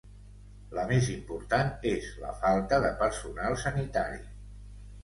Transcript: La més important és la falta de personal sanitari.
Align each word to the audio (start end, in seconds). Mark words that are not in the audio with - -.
La 0.77 0.85
més 0.91 1.09
important 1.15 1.69
és 1.91 2.09
la 2.25 2.33
falta 2.41 2.81
de 2.87 2.93
personal 3.05 3.63
sanitari. 3.67 4.27